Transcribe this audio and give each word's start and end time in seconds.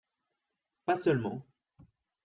Pas 0.83 0.95
seulement 0.95 1.45